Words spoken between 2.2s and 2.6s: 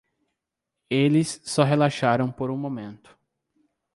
por um